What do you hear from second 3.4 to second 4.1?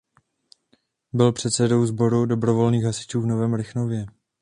Rychnově.